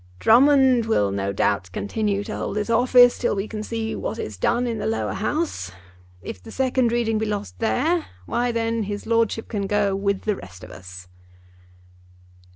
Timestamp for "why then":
8.25-8.81